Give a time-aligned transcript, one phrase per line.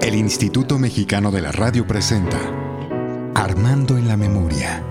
[0.00, 2.38] El Instituto Mexicano de la Radio presenta
[3.34, 4.82] Armando en la Memoria.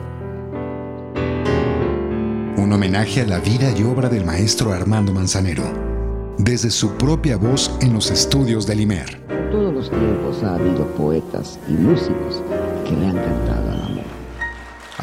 [2.58, 5.64] Un homenaje a la vida y obra del maestro Armando Manzanero,
[6.38, 9.22] desde su propia voz en los estudios del IMER.
[9.30, 12.42] En todos los tiempos ha habido poetas y músicos
[12.86, 14.06] que le han cantado al amor.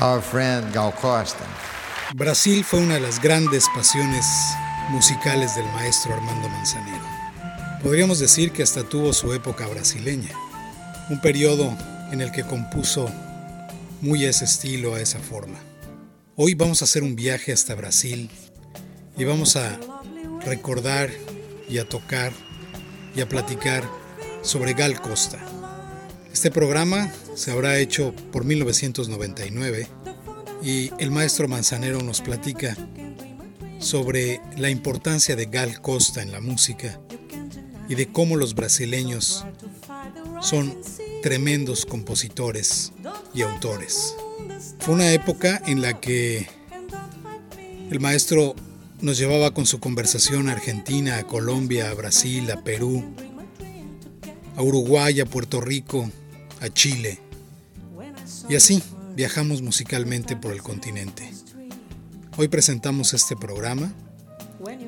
[0.00, 1.44] Our friend Gal Costa.
[2.14, 4.24] Brasil fue una de las grandes pasiones
[4.88, 6.97] musicales del maestro Armando Manzanero.
[7.82, 10.32] Podríamos decir que hasta tuvo su época brasileña,
[11.10, 11.76] un periodo
[12.10, 13.08] en el que compuso
[14.00, 15.60] muy ese estilo, a esa forma.
[16.34, 18.30] Hoy vamos a hacer un viaje hasta Brasil
[19.16, 19.78] y vamos a
[20.44, 21.10] recordar
[21.68, 22.32] y a tocar
[23.14, 23.88] y a platicar
[24.42, 25.38] sobre Gal Costa.
[26.32, 29.86] Este programa se habrá hecho por 1999
[30.64, 32.76] y el maestro Manzanero nos platica
[33.78, 37.00] sobre la importancia de Gal Costa en la música
[37.88, 39.44] y de cómo los brasileños
[40.40, 40.76] son
[41.22, 42.92] tremendos compositores
[43.34, 44.14] y autores.
[44.80, 46.48] Fue una época en la que
[47.90, 48.54] el maestro
[49.00, 53.04] nos llevaba con su conversación a Argentina, a Colombia, a Brasil, a Perú,
[54.56, 56.10] a Uruguay, a Puerto Rico,
[56.60, 57.20] a Chile.
[58.48, 58.82] Y así
[59.14, 61.32] viajamos musicalmente por el continente.
[62.36, 63.92] Hoy presentamos este programa,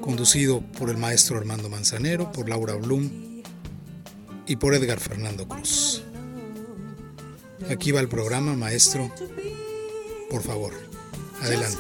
[0.01, 3.43] conducido por el maestro Armando Manzanero, por Laura Blum
[4.47, 6.03] y por Edgar Fernando Cruz.
[7.71, 9.11] Aquí va el programa, maestro.
[10.31, 10.73] Por favor,
[11.43, 11.79] adelante.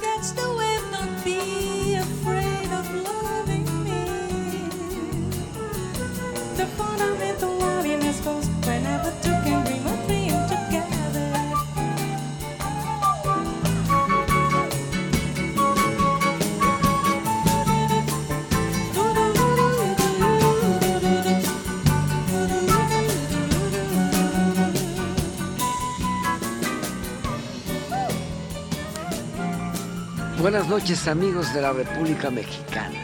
[30.41, 32.99] Buenas noches amigos de la República Mexicana.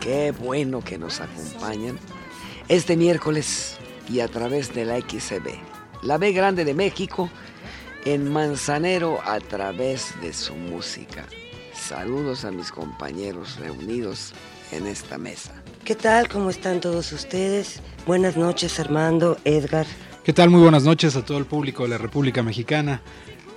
[0.00, 1.96] Qué bueno que nos acompañan
[2.66, 3.76] este miércoles
[4.10, 6.02] y a través de la XCB.
[6.02, 7.30] La B Grande de México
[8.04, 11.24] en Manzanero a través de su música.
[11.72, 14.32] Saludos a mis compañeros reunidos
[14.72, 15.52] en esta mesa.
[15.84, 16.28] ¿Qué tal?
[16.28, 17.80] ¿Cómo están todos ustedes?
[18.08, 19.86] Buenas noches Armando, Edgar.
[20.24, 20.50] ¿Qué tal?
[20.50, 23.02] Muy buenas noches a todo el público de la República Mexicana.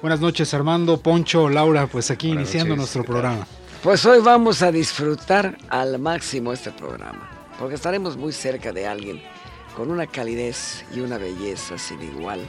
[0.06, 3.48] Buenas noches Armando, Poncho, Laura, pues aquí Buenas iniciando noches, nuestro programa.
[3.82, 7.28] Pues hoy vamos a disfrutar al máximo este programa,
[7.58, 9.20] porque estaremos muy cerca de alguien
[9.76, 12.40] con una calidez y una belleza sin igual,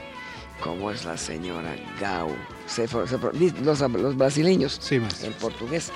[0.61, 2.29] como es la señora Gau.
[2.67, 2.99] Se se
[3.65, 5.93] los, los brasileños, Sí, en portugués,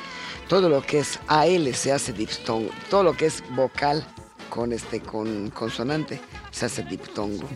[0.48, 4.02] todo lo que es AL se hace diptongo, todo lo que es vocal
[4.50, 7.48] con este con consonante se hace diptongo.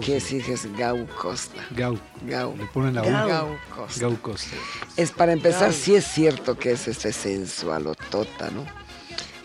[0.00, 1.62] Que es Gau Costa.
[1.70, 1.98] Gau.
[2.26, 2.54] Gau.
[2.56, 3.02] Le ponen la.
[3.02, 3.28] Gau.
[3.28, 4.00] Gau Costa.
[4.00, 4.56] Gau Costa.
[4.96, 5.72] Es para empezar, Gau.
[5.72, 8.66] sí es cierto que es este sensualotota, ¿no?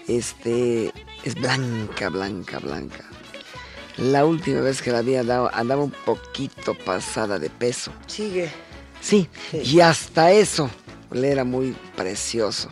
[0.08, 0.92] Este
[1.24, 3.04] es blanca, blanca, blanca.
[3.98, 7.92] La última vez que la había dado andaba un poquito pasada de peso.
[8.08, 8.52] Sigue.
[9.02, 9.62] Sí, Sí.
[9.64, 10.70] y hasta eso
[11.12, 12.70] le era muy precioso.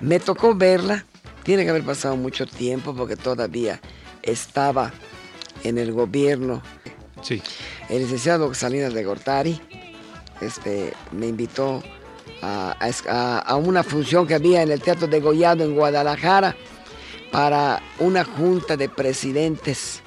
[0.00, 1.04] Me tocó verla,
[1.48, 3.80] tiene que haber pasado mucho tiempo porque todavía
[4.22, 4.92] estaba
[5.64, 6.60] en el gobierno
[7.22, 7.40] Sí.
[7.88, 9.58] el licenciado Salinas de Gortari
[10.42, 11.82] este, me invitó
[12.42, 16.54] a, una función que había en el Teatro de Gollado en Guadalajara
[17.32, 20.02] para una junta de presidentes.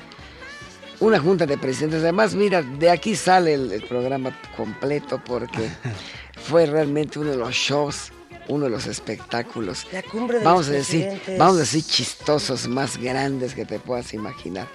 [1.00, 2.02] Una junta de presidentes.
[2.02, 5.72] Además, mira, de aquí sale el, el programa completo porque
[6.44, 8.12] fue realmente uno de los shows,
[8.48, 11.38] uno de los espectáculos La cumbre de vamos a decir, presidentes.
[11.38, 14.68] vamos a decir chistosos más grandes que te puedas imaginar.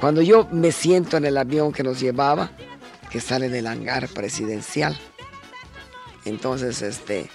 [0.00, 2.50] Cuando yo me siento en el avión que nos llevaba,
[3.10, 4.98] que sale del hangar presidencial,
[6.24, 7.30] entonces este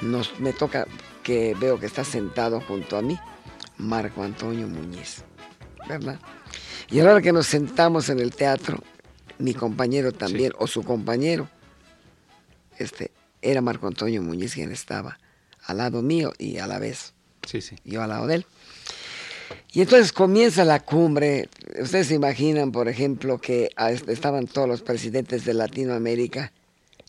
[0.00, 0.86] nos me toca
[1.22, 3.18] que veo que está sentado junto a mí
[3.78, 5.24] Marco Antonio Muñiz,
[5.88, 6.18] ¿verdad?
[6.90, 8.78] Y a la hora que nos sentamos en el teatro,
[9.38, 11.48] mi compañero también, o su compañero,
[12.78, 13.10] este,
[13.42, 15.18] era Marco Antonio Muñiz quien estaba
[15.66, 17.12] al lado mío y a la vez
[17.46, 17.76] Sí, sí.
[17.84, 18.46] yo al lado de él.
[19.72, 21.48] Y entonces comienza la cumbre.
[21.80, 26.52] Ustedes se imaginan, por ejemplo, que ah, est- estaban todos los presidentes de Latinoamérica,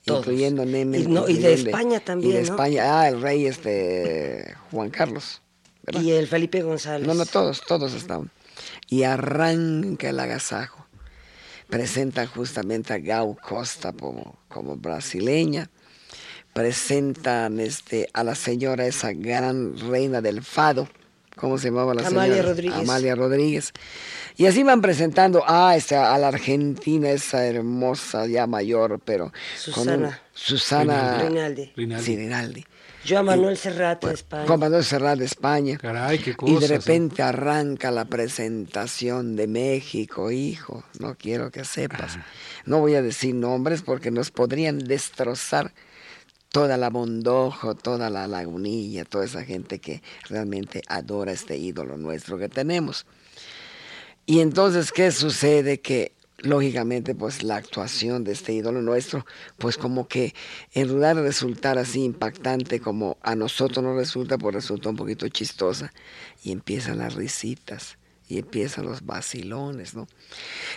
[0.03, 0.21] Todos.
[0.21, 0.97] incluyendo Neme.
[0.99, 2.45] Y no- y de España también, Y de ¿no?
[2.49, 5.41] España, ah, el rey este Juan Carlos.
[5.83, 6.01] ¿verdad?
[6.01, 7.07] Y el Felipe González.
[7.07, 8.31] No, no, todos, todos estaban.
[8.89, 10.85] Y arranca el agasajo.
[11.69, 15.69] Presentan justamente a Gau Costa como, como brasileña.
[16.55, 20.87] Presentan este, a la señora, esa gran reina del fado,
[21.35, 22.47] ¿cómo se llamaba la Amalia señora?
[22.47, 22.79] Rodríguez.
[22.79, 23.73] Amalia Rodríguez.
[24.37, 29.33] Y así van presentando ah, esta, a la Argentina, esa hermosa, ya mayor, pero
[29.73, 30.21] con un- Susana.
[30.33, 31.73] Susana Rinaldi.
[31.75, 32.05] Rinaldi.
[32.05, 32.65] Sí, Rinaldi.
[33.03, 34.47] Yo a Manuel Serrat de España.
[34.47, 35.77] Juan Manuel Serrat de España.
[35.77, 36.67] Caray, qué Y de ¿no?
[36.67, 40.85] repente arranca la presentación de México, hijo.
[40.99, 42.17] No quiero que sepas.
[42.63, 45.73] No voy a decir nombres porque nos podrían destrozar
[46.55, 52.37] toda la Bondojo, toda la Lagunilla, toda esa gente que realmente adora este ídolo nuestro
[52.37, 53.05] que tenemos.
[54.25, 55.81] Y entonces, ¿qué sucede?
[55.81, 59.25] Que lógicamente, pues la actuación de este ídolo nuestro,
[59.57, 60.33] pues como que
[60.71, 65.27] en lugar de resultar así impactante como a nosotros nos resulta, pues resulta un poquito
[65.27, 65.91] chistosa.
[66.41, 70.07] Y empiezan las risitas y empiezan los vacilones, ¿no?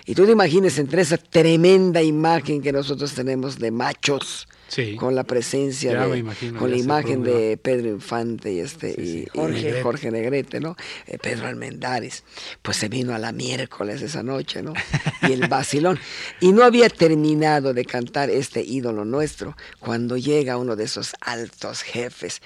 [0.07, 4.97] Y tú te imagines entre esa tremenda imagen que nosotros tenemos de machos, Sí.
[4.97, 9.03] con la presencia Ya de, imagino, con la imagen de Pedro Infante y este Sí,
[9.03, 9.83] sí, y- y Jorge.
[9.83, 10.77] Jorge, Negrete, ¿no?
[11.07, 12.23] Eh, Pedro Almendares,
[12.61, 14.75] pues se vino a la miércoles esa noche, ¿no?
[15.23, 15.99] Y el vacilón.
[16.43, 21.81] Y no había terminado de cantar este ídolo nuestro cuando llega uno de esos altos
[21.81, 22.43] jefes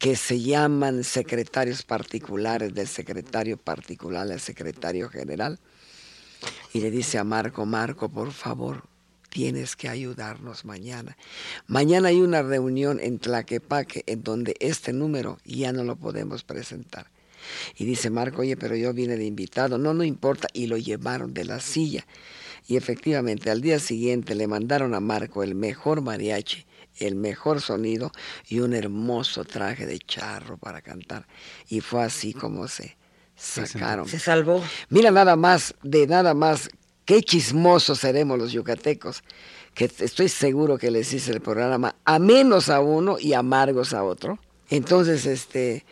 [0.00, 5.60] que se llaman secretarios particulares del secretario particular al secretario general
[6.72, 8.84] y le dice a Marco, Marco, por favor,
[9.28, 11.18] tienes que ayudarnos mañana.
[11.66, 17.06] Mañana hay una reunión en Tlaquepaque en donde este número ya no lo podemos presentar.
[17.76, 19.76] Y dice Marco, oye, pero yo vine de invitado.
[19.76, 20.48] No, no importa.
[20.54, 22.06] Y lo llevaron de la silla.
[22.66, 26.64] Y efectivamente, al día siguiente le mandaron a Marco el mejor mariachi,
[27.00, 28.12] el mejor sonido
[28.48, 31.26] y un hermoso traje de charro para cantar.
[31.68, 32.96] Y fue así como se
[33.36, 34.06] sacaron.
[34.06, 34.62] Se salvó.
[34.88, 36.70] Mira nada más, de nada más,
[37.04, 39.24] qué chismosos seremos los yucatecos,
[39.74, 44.04] que estoy seguro que les hice el programa a menos a uno y amargos a
[44.04, 44.38] otro.
[44.68, 45.84] Entonces, este,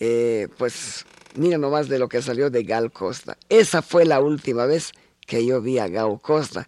[0.00, 3.38] eh, pues, mira nomás de lo que salió de Gal Costa.
[3.48, 4.92] Esa fue la última vez
[5.26, 6.66] que yo vi a Gal Costa.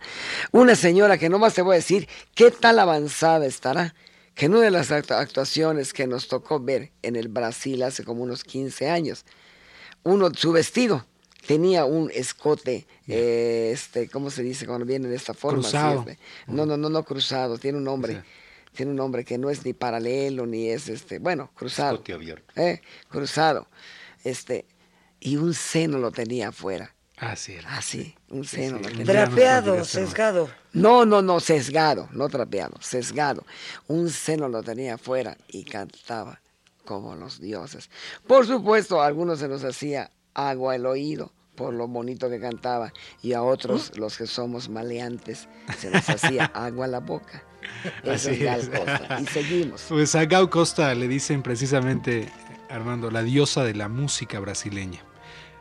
[0.52, 3.94] Una señora que nomás te voy a decir qué tal avanzada estará.
[4.34, 8.04] Que en una de las actu- actuaciones que nos tocó ver en el Brasil hace
[8.04, 9.24] como unos 15 años,
[10.04, 11.04] uno, su vestido
[11.46, 15.60] tenía un escote, eh, este, ¿cómo se dice cuando viene de esta forma?
[15.62, 16.00] Cruzado.
[16.08, 16.18] este.
[16.46, 18.22] No, no, no, no cruzado, tiene un nombre.
[18.74, 21.94] Tiene un nombre que no es ni paralelo, ni es este, bueno, cruzado.
[21.94, 22.52] Escote abierto.
[22.60, 22.80] ¿eh?
[23.08, 23.66] Cruzado.
[24.22, 24.66] Este,
[25.18, 26.94] y un seno lo tenía afuera.
[27.20, 27.76] Así era.
[27.76, 28.96] Así, un seno lo sí.
[28.96, 29.04] tenía.
[29.06, 30.48] Tra- Trapeado, sesgado.
[30.72, 33.44] No, no, no, sesgado, no trapeado, sesgado.
[33.88, 36.40] Un seno lo tenía afuera y cantaba
[36.84, 37.90] como los dioses.
[38.26, 42.92] Por supuesto, a algunos se nos hacía agua el oído por lo bonito que cantaba
[43.20, 47.42] y a otros, los que somos maleantes, se nos hacía agua la boca.
[48.04, 48.70] Eso Así es Gal.
[48.70, 49.20] Costa.
[49.20, 49.84] Y seguimos.
[49.88, 52.30] Pues a Gau Costa le dicen precisamente,
[52.70, 55.00] Armando, la diosa de la música brasileña.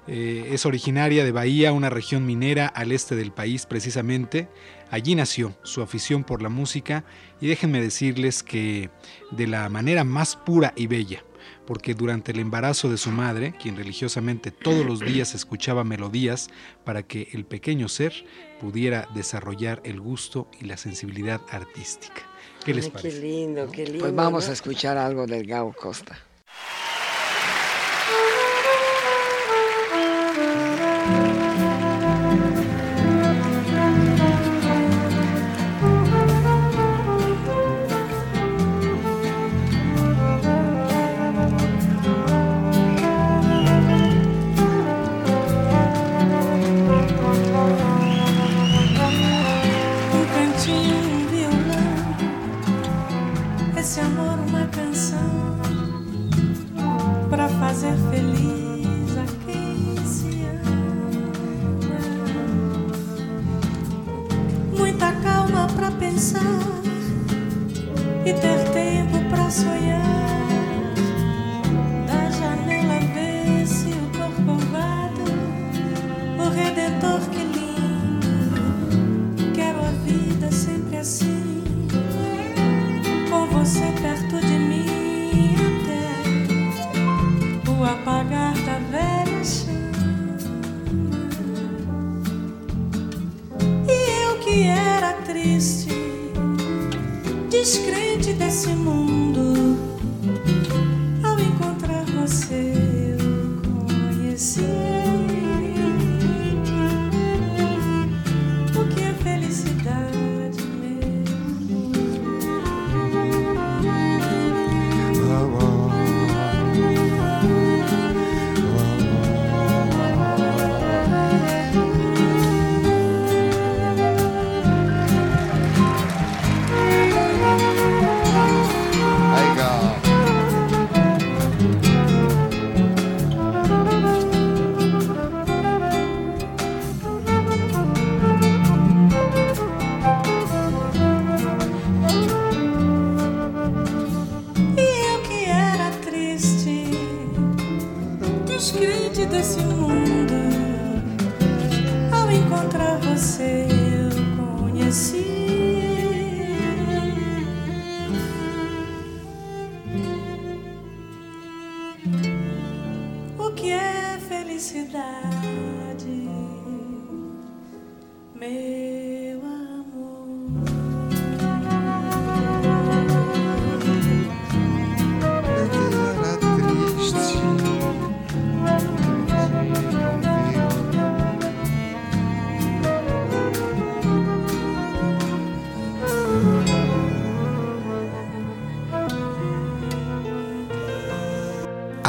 [0.07, 4.47] Eh, es originaria de Bahía, una región minera al este del país precisamente.
[4.89, 7.03] Allí nació su afición por la música
[7.41, 8.89] y déjenme decirles que
[9.31, 11.25] de la manera más pura y bella,
[11.65, 16.49] porque durante el embarazo de su madre, quien religiosamente todos los días escuchaba melodías
[16.85, 18.13] para que el pequeño ser
[18.61, 22.21] pudiera desarrollar el gusto y la sensibilidad artística.
[22.63, 23.99] ¿Qué les Ay, qué lindo, qué lindo.
[23.99, 24.51] Pues vamos ¿no?
[24.51, 26.17] a escuchar algo del Gao Costa.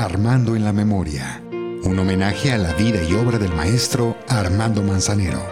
[0.01, 1.43] Armando en la memoria.
[1.51, 5.43] Un homenaje a la vida y obra del maestro Armando Manzanero.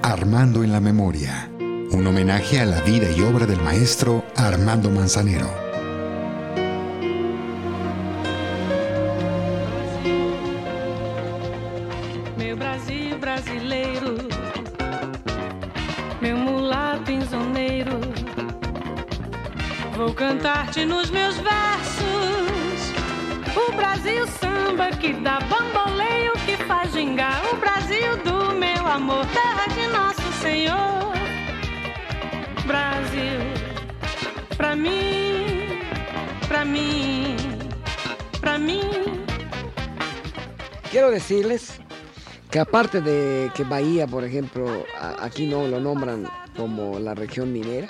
[0.00, 1.50] Armando en la memoria.
[1.92, 5.63] Un homenaje a la vida y obra del maestro Armando Manzanero.
[25.04, 27.42] Que dá bamboleio, que faz gingar.
[27.52, 31.12] O Brasil do meu amor, terra de nosso Senhor.
[32.66, 33.40] Brasil,
[34.56, 35.82] pra mim,
[36.48, 37.36] pra mim,
[38.40, 38.80] pra mim.
[40.90, 41.78] Quiero decirles
[42.50, 44.86] que aparte de que Bahía, por ejemplo,
[45.20, 46.24] aquí no lo nombran
[46.56, 47.88] como la región minera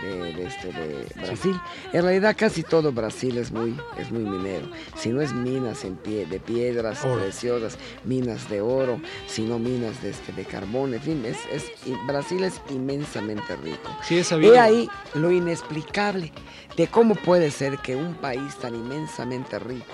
[0.00, 1.60] de, de este, de Brasil,
[1.92, 4.66] en realidad casi todo Brasil es muy, es muy minero.
[4.96, 7.20] Si no es minas en pie, de piedras Oro.
[7.22, 11.94] preciosas, minas de oro, sino minas de, este, de carbón, en fin, es, es- y
[12.06, 13.90] Brasil es inmensamente rico.
[14.02, 14.54] Sí, sabido.
[14.54, 16.32] He ahí lo inexplicable
[16.76, 19.92] de cómo puede ser que un país tan inmensamente rico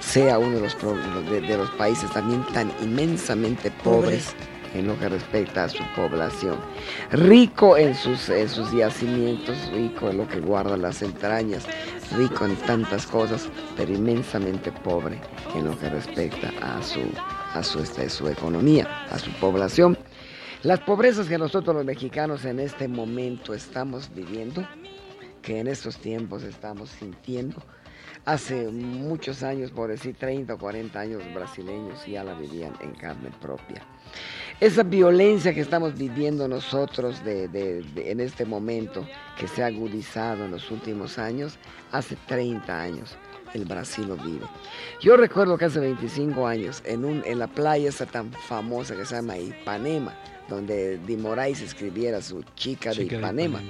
[0.00, 0.76] sea uno de los,
[1.30, 4.34] de los países también tan inmensamente pobres
[4.74, 6.56] en lo que respecta a su población.
[7.10, 11.66] Rico en sus, sus yacimientos, rico en lo que guarda las entrañas,
[12.16, 15.20] rico en tantas cosas, pero inmensamente pobre
[15.54, 17.00] en lo que respecta a su,
[17.54, 19.98] a su, este, su economía, a su población.
[20.62, 24.66] Las pobrezas que nosotros los mexicanos en este momento estamos viviendo,
[25.40, 27.62] que en estos tiempos estamos sintiendo,
[28.24, 33.30] hace muchos años, por decir 30 o 40 años, brasileños ya la vivían en carne
[33.40, 33.86] propia.
[34.60, 39.06] Esa violencia que estamos viviendo nosotros de- de- de- en este momento,
[39.38, 41.58] que se ha agudizado en los últimos años,
[41.92, 43.16] hace 30 años
[43.54, 44.44] el Brasil lo vive.
[45.00, 49.04] Yo recuerdo que hace 25 años, en, un, en la playa esa tan famosa que
[49.06, 50.14] se llama Ipanema,
[50.48, 53.60] donde Di Moraes escribiera su chica, Chica de Ipanema.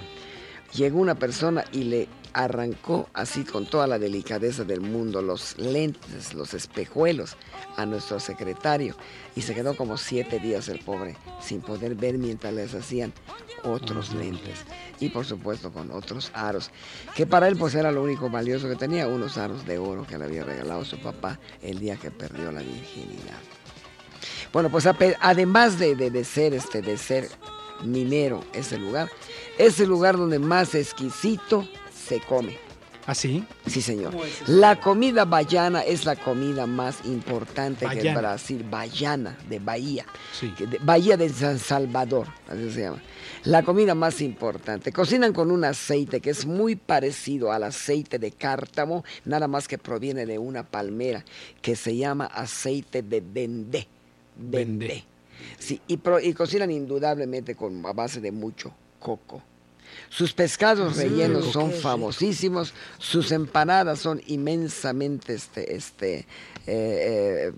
[0.75, 6.34] Llegó una persona y le arrancó así con toda la delicadeza del mundo los lentes,
[6.34, 7.37] los espejuelos
[7.76, 8.94] a nuestro secretario.
[9.34, 13.12] Y se quedó como siete días el pobre sin poder ver mientras les hacían
[13.64, 14.60] otros lentes.
[15.00, 16.70] Y por supuesto con otros aros
[17.16, 20.18] que para él pues era lo único valioso que tenía unos aros de oro que
[20.18, 23.38] le había regalado su papá el día que perdió la virginidad.
[24.52, 24.87] Bueno, pues
[25.20, 27.28] además de, de- de ser este, de ser
[27.84, 29.08] minero ese lugar,
[29.58, 32.56] es el lugar donde más exquisito se come.
[33.06, 33.42] ¿Ah, sí?
[33.66, 34.14] Sí, señor.
[34.48, 38.14] La comida baiana es la comida más importante que el.
[38.14, 40.04] Brasil, baiana, de Bahía.
[40.38, 40.52] Sí.
[40.58, 43.00] de- Bahía de San Salvador, así se llama.
[43.44, 44.92] La comida más importante.
[44.92, 49.78] Cocinan con un aceite que es muy parecido al aceite de cártamo, nada más que
[49.78, 51.24] proviene de una palmera
[51.62, 53.88] que se llama aceite de dendé.
[54.36, 54.58] Dendé.
[54.86, 55.04] Dendé.
[55.58, 59.43] Sí, y, pro- y cocinan indudablemente con a base de mucho coco.
[60.09, 66.26] Sus pescados rellenos qué son famosísimos, sus empanadas son inmensamente este, este, eh,
[66.67, 67.52] eh,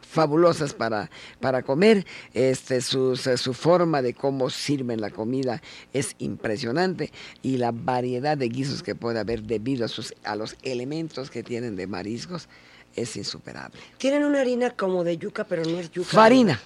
[0.00, 2.06] fabulosas para, para comer.
[2.34, 8.48] Este, eh, su forma de cómo sirven la comida es impresionante y la variedad de
[8.48, 12.48] guisos que puede haber debido a, sus, a los elementos que tienen de mariscos
[12.94, 13.80] es insuperable.
[13.98, 16.10] Tienen una harina como de yuca, pero no es yuca.
[16.10, 16.60] Farina.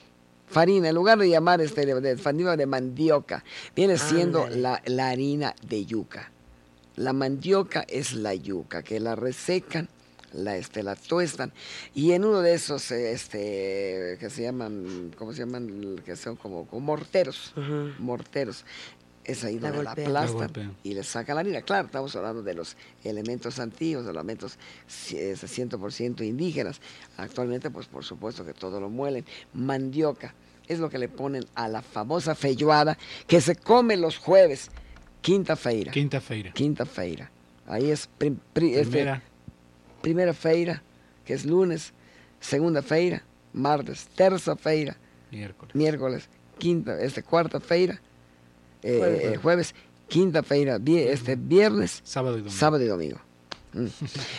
[0.46, 5.54] Farina, en lugar de llamar este de, de, de mandioca, viene siendo la, la harina
[5.62, 6.30] de yuca.
[6.96, 9.88] La mandioca es la yuca, que la resecan,
[10.32, 11.52] la, este, la tuestan,
[11.94, 16.00] y en uno de esos este, que se llaman, ¿cómo se llaman?
[16.04, 17.52] Que son como, como morteros,
[17.98, 18.64] morteros.
[19.26, 19.82] Es ahí donde la.
[19.82, 19.90] La
[20.22, 21.60] aplastan y le sacan la harina.
[21.62, 24.56] Claro, estamos hablando de los elementos antiguos, de los elementos
[24.88, 26.80] ci- eh, 100% indígenas.
[27.16, 29.24] Actualmente, pues por supuesto que todo lo muelen.
[29.52, 30.32] Mandioca
[30.68, 34.70] es lo que le ponen a la famosa feijoada que se come los jueves,
[35.22, 35.90] quinta-feira.
[35.90, 36.52] Quinta-feira.
[36.52, 37.30] Quinta-feira.
[37.66, 39.22] Aí é prim, pri, este, Primera.
[40.02, 40.82] primeira-feira,
[41.24, 41.92] que é lunes,
[42.38, 44.96] segunda-feira, martes, terça-feira,
[45.32, 45.74] Miércoles.
[45.74, 46.28] miércoles,
[46.60, 48.00] quinta, este quarta-feira,
[48.86, 49.38] eh, Jueves.
[49.40, 49.74] jueves,
[50.08, 52.56] quinta-feira, este viernes, Sábado y domingo.
[52.58, 53.18] sábado y domingo.
[53.72, 53.86] Mm.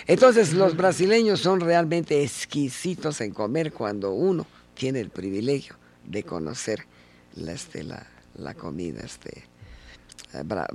[0.08, 5.76] Entonces los brasileños son realmente exquisitos en comer cuando uno tiene el privilegio
[6.06, 6.86] de conocer
[7.36, 9.44] la, este, la, la comida este,
[10.34, 10.68] eh, bra-.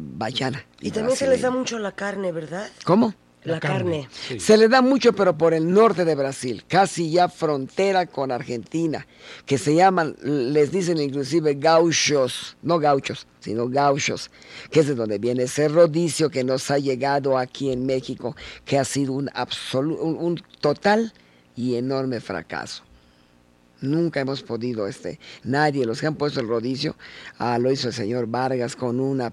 [0.80, 2.70] Y también se les da mucho la carne, ¿verdad?
[2.84, 3.14] ¿Cómo?
[3.44, 4.08] La, carne.
[4.28, 4.38] Sí.
[4.38, 9.04] Se le da mucho, pero por el norte de Brasil, casi ya frontera con Argentina,
[9.46, 14.30] que se llaman, les dicen inclusive gauchos, no gauchos, sino gauchos,
[14.70, 18.78] que es de donde viene ese rodicio que nos ha llegado aquí en México, que
[18.78, 21.12] ha sido un, absolu- un, un total
[21.56, 22.84] y enorme fracaso.
[23.80, 26.94] Nunca hemos podido, este, nadie, los que han puesto el rodicio,
[27.38, 29.32] ah, lo hizo el señor Vargas con una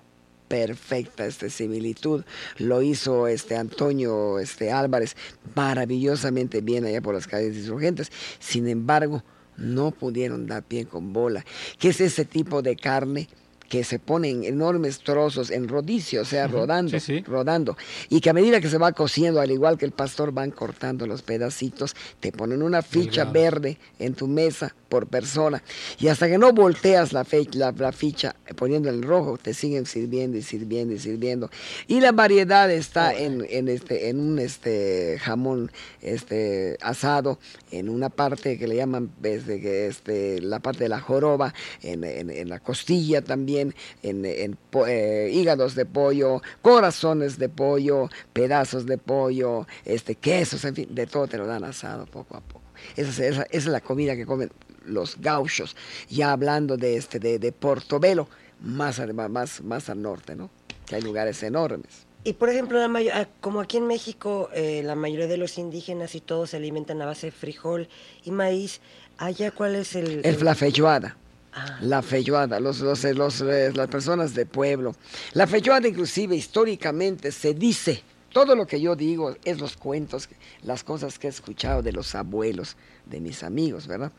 [0.50, 2.25] perfecta este, similitud,
[2.58, 5.15] lo hizo este Antonio este, Álvarez
[5.56, 9.24] maravillosamente bien allá por las calles insurgentes, sin embargo,
[9.56, 11.46] no pudieron dar pie con bola,
[11.77, 13.29] que es ese tipo de carne
[13.70, 17.22] que se pone en enormes trozos en rodicio, o sea, rodando, sí, sí.
[17.22, 17.78] rodando,
[18.10, 21.06] y que a medida que se va cociendo, al igual que el pastor, van cortando
[21.08, 23.34] los pedacitos, te ponen una ficha Delgado.
[23.34, 25.62] verde en tu mesa por persona,
[26.00, 29.86] y hasta que no volteas la, fe- la, la ficha poniendo el rojo, te siguen
[29.86, 31.52] sirviendo y sirviendo y sirviendo,
[31.88, 37.38] y la variedad está en, en este, en un este jamón este asado,
[37.72, 42.04] en una parte que le llaman este, que este, la parte de la joroba, en,
[42.04, 48.10] en- en la costilla también, en, en po- eh, hígados de pollo, corazones de pollo,
[48.34, 52.41] pedazos de pollo, este, quesos, en fin, de todo te lo dan asado poco a
[52.41, 52.62] poco.
[52.95, 54.52] Esa, es- esa- esa es la comida que comen
[54.86, 55.76] los gauchos,
[56.10, 58.28] ya hablando de, este, de, de Portobelo,
[58.62, 60.50] más, al- más, más al norte, ¿no?
[60.86, 62.08] Que hay lugares enormes.
[62.24, 66.15] Y por ejemplo, la ah, como aquí en México, eh, la mayoría de los indígenas
[66.15, 67.88] y todos se alimentan a base de frijol
[68.26, 68.82] y maíz,
[69.17, 70.22] allá cuál es el...
[70.26, 71.15] El, feijoada.
[71.52, 71.80] Ah.
[71.82, 74.96] La feijoada, los, los, eh, los, eh, las personas de pueblo.
[75.34, 80.30] La feijoada inclusive históricamente se dice, todo lo que yo digo es los cuentos,
[80.64, 84.12] las cosas que he escuchado de los abuelos, de mis amigos, ¿verdad?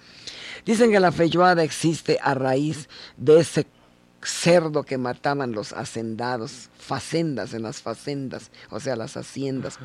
[0.64, 3.66] Dicen que la feijoada existe a raíz de ese
[4.22, 9.78] cerdo que mataban los hacendados, facendas en las facendas, o sea, las haciendas.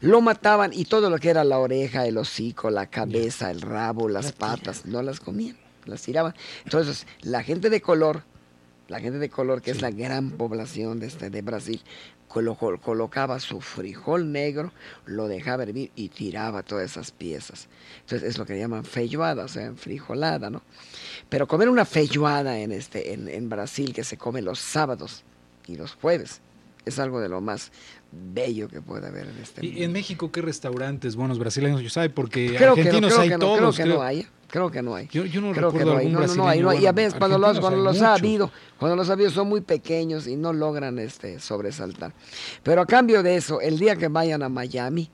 [0.00, 4.08] Lo mataban y todo lo que era la oreja, el hocico, la cabeza, el rabo,
[4.08, 6.34] las patas, no las comían, las tiraban.
[6.64, 8.22] Entonces, la gente de color,
[8.88, 11.80] la gente de color, que es la gran población de, este, de Brasil,
[12.28, 14.72] colo- col- colocaba su frijol negro,
[15.06, 17.68] lo dejaba hervir y tiraba todas esas piezas.
[18.00, 20.62] Entonces es lo que llaman feijoada, o sea, frijolada, ¿no?
[21.28, 25.24] Pero comer una feijoada en, este, en, en Brasil que se come los sábados
[25.66, 26.40] y los jueves
[26.84, 27.72] es algo de lo más
[28.12, 29.84] bello que puede haber en este ¿Y mundo.
[29.84, 31.82] en México qué restaurantes buenos brasileños?
[31.82, 33.76] Yo sabe, porque Creo que no, argentinos creo hay que no, creo todos.
[33.76, 33.94] que creo.
[33.96, 34.26] no hay.
[34.48, 35.08] Creo que no hay.
[35.08, 36.06] Yo, yo no Creo que recuerdo no hay.
[36.06, 36.60] algún No, no, hay.
[36.60, 36.72] no.
[36.74, 39.60] Y a veces cuando los, cuando los ha habido, cuando los ha habido son muy
[39.60, 42.12] pequeños y no logran este sobresaltar.
[42.62, 45.10] Pero a cambio de eso, el día que vayan a Miami,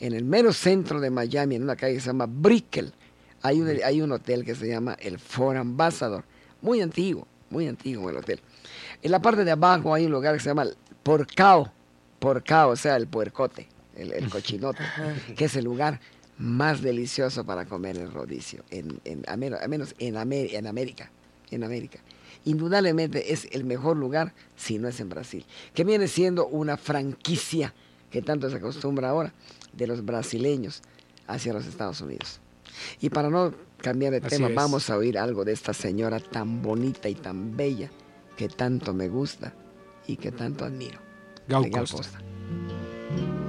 [0.00, 2.92] en el mero centro de Miami, en una calle que se llama Brickell,
[3.42, 6.24] hay un, hay un hotel que se llama el Fort Ambassador.
[6.62, 8.40] Muy antiguo, muy antiguo el hotel.
[9.02, 11.70] En la parte de abajo hay un lugar que se llama el Porcao,
[12.18, 14.82] Porcao, o sea, el puercote, el, el cochinote,
[15.36, 16.00] que es el lugar
[16.38, 20.66] más delicioso para comer el rodicio, en, en, a menos, a menos en, Amé- en
[20.66, 21.10] América,
[21.50, 22.00] en América.
[22.44, 27.72] Indudablemente es el mejor lugar si no es en Brasil, que viene siendo una franquicia
[28.10, 29.32] que tanto se acostumbra ahora
[29.72, 30.82] de los brasileños
[31.26, 32.40] hacia los Estados Unidos.
[33.00, 34.54] Y para no cambiar de Así tema, es.
[34.54, 37.90] vamos a oír algo de esta señora tan bonita y tan bella
[38.36, 39.54] que tanto me gusta
[40.06, 40.98] y que tanto admiro.
[41.48, 41.96] Gal de Gal Costa.
[41.96, 43.43] Costa.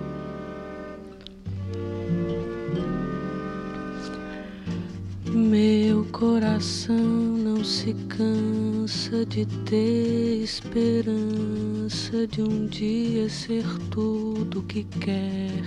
[5.36, 15.62] Meu coração não se cansa de ter esperança de um dia ser tudo que quer.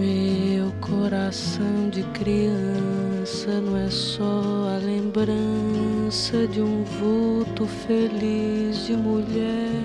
[0.00, 9.84] Meu coração de criança não é só a lembrança de um vulto feliz de mulher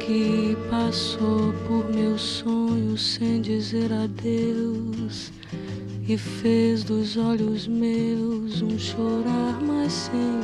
[0.00, 5.37] que passou por meus sonhos sem dizer adeus
[6.08, 10.40] e fez dos olhos meus um chorar mais sem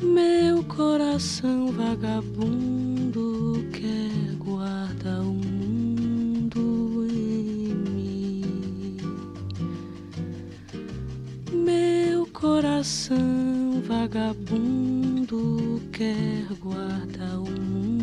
[0.00, 0.04] fim.
[0.04, 8.96] Meu coração vagabundo quer guardar o mundo em mim.
[11.52, 18.01] Meu coração vagabundo quer guardar o mundo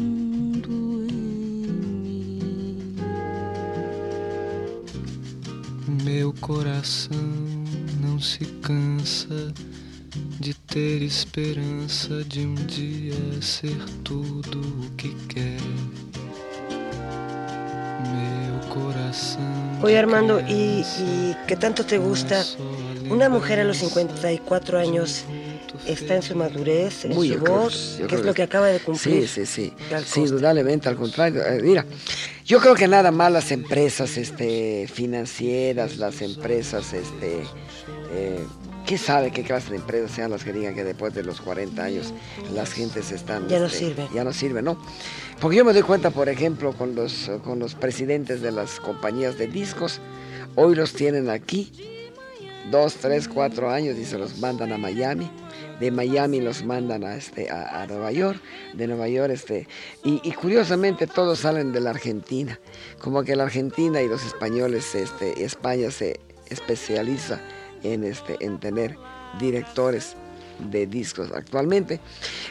[6.12, 7.30] Meu coração
[8.02, 9.54] não se cansa
[10.39, 15.62] de ter esperança de um dia ser tudo o que quer.
[18.10, 19.39] Meu coração.
[19.84, 22.43] Oye Armando, ¿y, y qué tanto te gusta?
[23.08, 25.26] Una mujer a los 54 años
[25.86, 28.67] está en su madurez, en Muy, su yo creo voz, que- es lo que acaba
[28.67, 29.27] de cumplir.
[29.27, 29.73] Sí, sí, sí.
[30.05, 31.41] Sí, indudablemente, al contrario.
[31.45, 31.86] Eh, mira,
[32.45, 37.43] yo creo que nada más las empresas este, financieras, las empresas, este,
[38.12, 38.39] eh,
[38.86, 41.84] ¿qué sabe qué clase de empresas sean las que digan que después de los 40
[41.84, 42.13] años
[42.53, 43.47] las gentes están...
[43.47, 44.08] Ya no este, sirve.
[44.13, 44.82] Ya no sirve, ¿no?
[45.39, 49.38] Porque yo me doy cuenta, por ejemplo, con los, con los presidentes de las compañías
[49.38, 49.99] de discos,
[50.55, 51.71] hoy los tienen aquí,
[52.71, 55.29] dos, tres, cuatro años y se los mandan a Miami.
[55.79, 58.41] De Miami los mandan a, este, a, a Nueva York,
[58.73, 59.67] de Nueva York, este,
[60.03, 62.60] y, y curiosamente todos salen de la Argentina,
[62.99, 67.39] como que la Argentina y los españoles, este, España se especializa
[67.84, 68.97] en, este, en tener
[69.39, 70.17] directores
[70.60, 72.00] de discos actualmente.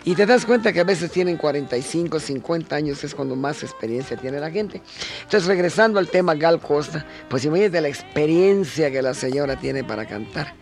[0.04, 4.16] Y te das cuenta que a veces tienen 45, 50 años, es cuando más experiencia
[4.16, 4.82] tiene la gente.
[5.22, 10.06] Entonces, regresando al tema Gal Costa, pues imagínate la experiencia que la señora tiene para
[10.06, 10.54] cantar,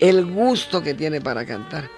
[0.00, 1.88] el gusto que tiene para cantar.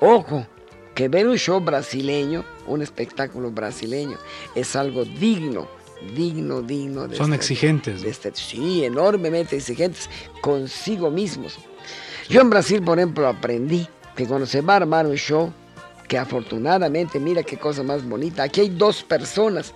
[0.00, 0.46] Ojo,
[0.94, 4.16] que ver un show brasileño, un espectáculo brasileño,
[4.54, 5.68] es algo digno,
[6.14, 8.02] digno, digno de Son este- exigentes.
[8.02, 10.08] de este- sí, enormemente exigentes
[10.40, 11.58] consigo mismos.
[12.28, 15.52] Yo en Brasil, por ejemplo, aprendí que cuando se va a armar un show,
[16.08, 19.72] que afortunadamente, mira qué cosa más bonita, aquí hay dos personas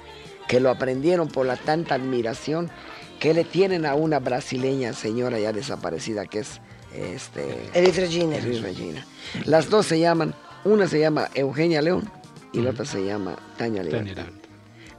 [0.46, 2.70] que lo aprendieron por la tanta admiración
[3.18, 6.61] que le tienen a una brasileña señora ya desaparecida que es
[6.94, 8.37] este, Elis Regina.
[8.37, 9.07] Elis Regina.
[9.44, 12.11] Las dos se llaman, una se llama Eugenia León
[12.53, 13.98] y la otra se llama Tania León.
[13.98, 14.38] Tania León.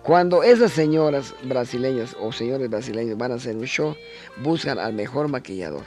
[0.04, 3.96] Cuando esas señoras brasileñas o señores brasileños van a hacer un show,
[4.38, 5.84] buscan al mejor maquillador,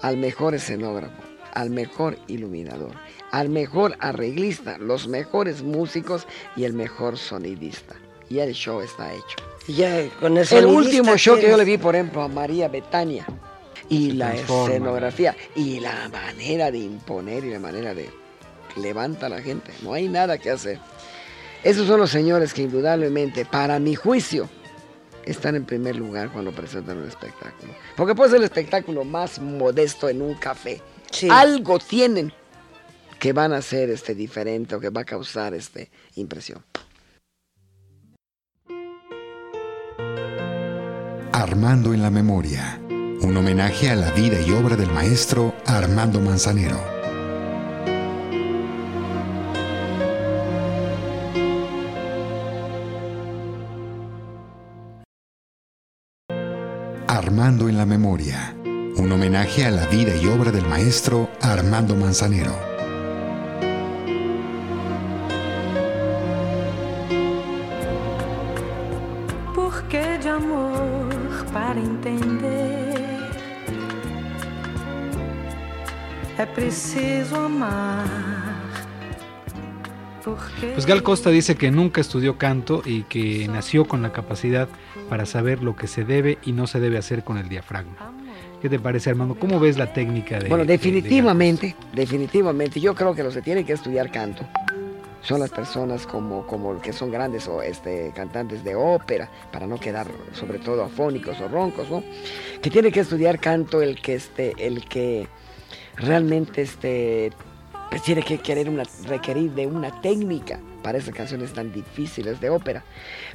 [0.00, 1.22] al mejor escenógrafo,
[1.52, 2.92] al mejor iluminador,
[3.30, 7.94] al mejor arreglista, los mejores músicos y el mejor sonidista.
[8.28, 9.36] Y el show está hecho.
[9.68, 12.68] Y ya con el El último show que yo le vi, por ejemplo, a María
[12.68, 13.26] Betania.
[13.88, 14.74] Y Se la transforma.
[14.74, 18.08] escenografía y la manera de imponer y la manera de
[18.76, 19.70] levanta a la gente.
[19.82, 20.78] No hay nada que hacer.
[21.62, 24.48] Esos son los señores que indudablemente, para mi juicio,
[25.24, 27.72] están en primer lugar cuando presentan un espectáculo.
[27.96, 30.80] Porque puede ser el espectáculo más modesto en un café.
[31.12, 31.28] Sí.
[31.30, 32.32] Algo tienen
[33.22, 36.64] que van a ser este diferente o que va a causar este impresión.
[41.32, 42.80] Armando en la memoria.
[42.88, 46.80] Un homenaje a la vida y obra del maestro Armando Manzanero.
[57.06, 58.56] Armando en la memoria.
[58.96, 62.54] Un homenaje a la vida y obra del maestro Armando Manzanero.
[69.54, 71.08] Porque de amor
[71.52, 72.92] para entender
[76.38, 78.04] é preciso amar.
[80.24, 84.68] Porque Pues Gal Costa dice que nunca estudió canto y que nació con la capacidad
[85.08, 88.21] para saber lo que se debe y no se debe hacer con el diafragma.
[88.62, 89.34] ¿Qué te parece, Armando?
[89.34, 90.48] ¿Cómo ves la técnica de...
[90.48, 94.44] Bueno, de- de Gal definitivamente, definitivamente, yo creo que los que tienen que estudiar canto
[95.20, 99.78] son las personas como, como que son grandes o este, cantantes de ópera, para no
[99.78, 102.02] quedar sobre todo afónicos o roncos, ¿no?
[102.60, 105.26] Que tiene que estudiar canto el que este, el que
[105.96, 107.32] realmente este,
[107.90, 112.50] pues tiene que querer una, requerir de una técnica para esas canciones tan difíciles de
[112.50, 112.84] ópera.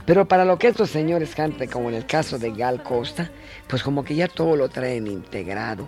[0.06, 3.32] Pero para lo que estos señores cantan, como en el caso de Gal Costa,
[3.68, 5.88] pues como que ya todo lo traen integrado.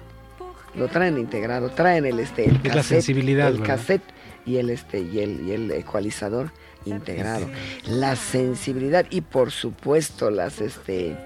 [0.76, 3.76] Lo traen integrado, traen el este el Es la cassette, sensibilidad, el ¿verdad?
[3.76, 4.04] cassette
[4.45, 6.52] y el este y el, y el ecualizador
[6.86, 7.48] integrado.
[7.86, 11.17] La sensibilidad y por supuesto las este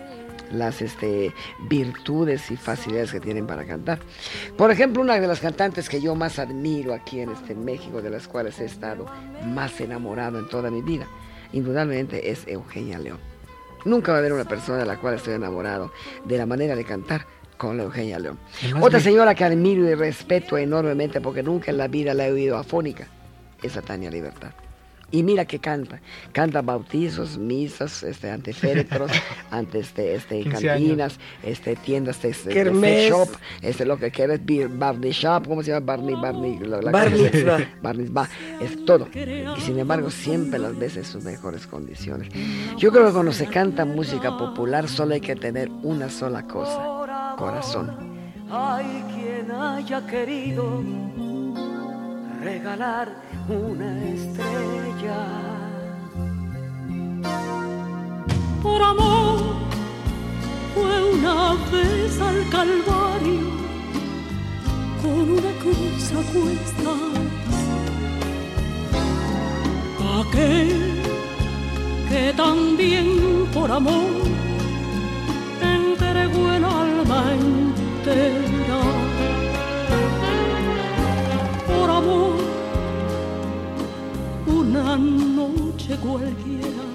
[0.54, 1.34] las este,
[1.68, 4.00] virtudes y facilidades que tienen para cantar.
[4.58, 8.10] Por ejemplo, una de las cantantes que yo más admiro aquí en este México, de
[8.10, 9.06] las cuales he estado
[9.46, 11.08] más enamorado en toda mi vida,
[11.52, 13.20] indudablemente es Eugenia León.
[13.86, 15.92] Nunca va a haber una persona de la cual estoy enamorado
[16.26, 17.26] de la manera de cantar
[17.58, 18.39] con la Eugenia León.
[18.82, 22.58] Otra señora que admiro y respeto enormemente porque nunca en la vida la he oído
[22.58, 23.08] afónica
[23.62, 24.52] es a Tania Libertad.
[25.13, 26.02] Y mira que canta.
[26.32, 29.12] Canta bautizos, misas, este, ante féretros,
[29.52, 33.10] ante este, este, 15 cantinas, este, tiendas de, de- de Kermés.
[33.12, 33.30] shop,
[33.62, 34.41] este, lo que quieres,
[34.76, 35.86] Barney Shop, ¿cómo se llama?
[35.86, 37.60] Barney, Barney, la, la Bar cosa- mitzvah.
[37.84, 39.08] Bar mitzvah, es todo.
[39.13, 42.30] Y sin embargo, siempre las ves en sus mejores condiciones.
[42.80, 47.36] Yo creo que cuando se canta música popular, solo hay que tener una sola cosa:
[47.38, 47.95] corazón.
[48.49, 50.82] Hay quien haya querido
[52.43, 53.10] regalar
[53.49, 55.25] una estrella.
[58.62, 59.39] Por amor
[60.73, 63.63] fue una vez al Calvario
[65.01, 67.23] con una cruz a cuestas.
[70.19, 71.01] Aquel
[72.10, 74.23] que también por amor
[75.62, 78.82] entregó el alma entera.
[81.67, 82.53] Por amor,
[84.73, 86.86] una noche cualquiera,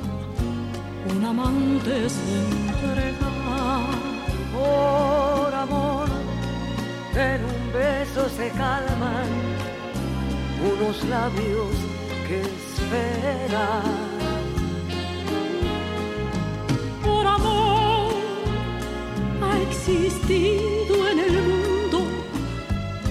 [1.10, 2.34] un amante se
[2.66, 3.30] entrega.
[4.52, 6.08] Por amor,
[7.14, 9.28] en un beso se calman
[10.72, 11.76] unos labios
[12.26, 13.82] que esperan.
[17.04, 18.12] Por amor
[19.40, 22.00] ha existido en el mundo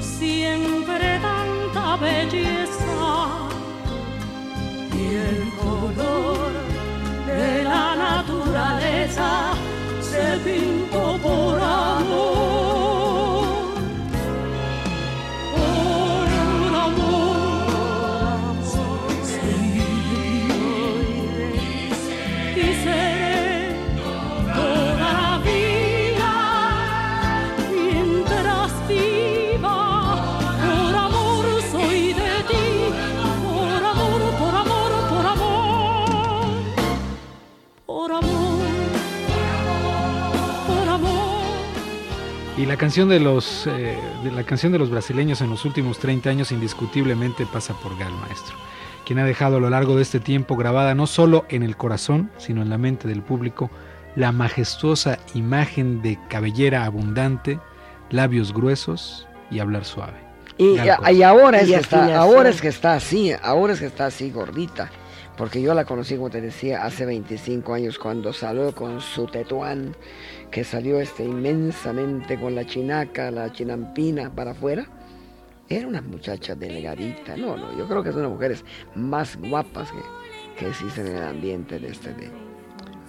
[0.02, 2.57] siempre tanta belleza
[5.10, 6.52] y el color
[7.28, 9.54] de la naturaleza
[10.02, 11.67] se pintó por
[42.68, 46.30] la canción de los eh, de la canción de los brasileños en los últimos 30
[46.30, 48.56] años indiscutiblemente pasa por Gal Maestro,
[49.06, 52.30] quien ha dejado a lo largo de este tiempo grabada no solo en el corazón,
[52.38, 53.72] sino en la mente del público
[54.16, 57.60] la majestuosa imagen de cabellera abundante,
[58.10, 60.18] labios gruesos y hablar suave.
[60.58, 60.80] Y,
[61.22, 64.32] ahora, es Y que está, ahora es que está así, ahora es que está así
[64.32, 64.90] gordita.
[65.38, 69.96] Porque yo la conocí, como te decía, hace 25 años cuando salió con su tetuán,
[70.50, 74.88] que salió este inmensamente con la chinaca, la chinampina para afuera.
[75.70, 77.38] Era una muchacha delgadita.
[77.38, 80.00] No, no, yo creo que es una de las mujeres más guapas que,
[80.58, 82.32] que existen en el ambiente de este, de-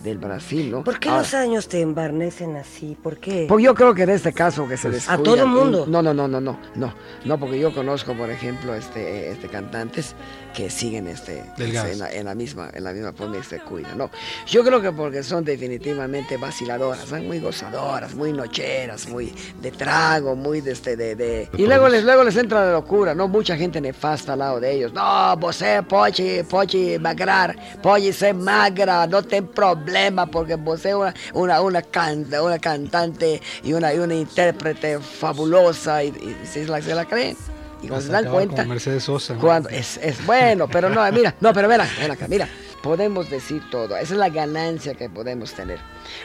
[0.02, 0.84] del Brasil, ¿no?
[0.84, 2.96] ¿Por qué Ahora, los años te embarnecen así?
[3.02, 3.46] ¿Por qué?
[3.48, 5.86] Porque yo creo que en este caso que se ¿A descuida- todo mundo?
[5.88, 10.14] No, no, no, no, no, no, no, porque yo conozco, por ejemplo, este, este cantantes
[10.58, 11.92] que siguen este, Delgados.
[11.92, 13.96] en, la, en la misma, en la misma forma y se cuidan.
[13.96, 14.10] No,
[14.48, 20.34] yo creo que porque son definitivamente vaciladoras, son muy gozadoras, muy nocheras, muy de trago,
[20.34, 23.56] muy de este, de, de- y luego les, luego les entra la locura, no, mucha
[23.56, 24.92] gente nefasta al lado de ellos.
[24.92, 31.14] No, você pode, pode magrar, pode ser magra, no ten problema porque vos es una,
[31.34, 36.82] una, una, canta, una cantante y una, y una intérprete fabulosa y, y se, la,
[36.82, 37.36] se la creen.
[37.82, 39.34] Y cuando se dan cuenta, Mercedes Sosa.
[39.34, 39.40] ¿no?
[39.40, 42.48] cuando es, es bueno, pero no, mira, no, pero ven acá, ven acá, mira,
[42.82, 45.78] podemos decir todo, esa es la ganancia que podemos tener.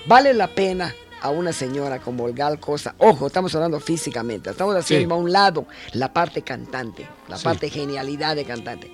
[0.07, 5.15] Vale la pena a una señora como Olgal Costa, ojo, estamos hablando físicamente, estamos haciendo
[5.15, 5.19] Sí.
[5.19, 7.43] a un lado la parte cantante, la Sí.
[7.43, 8.91] parte genialidad de cantante.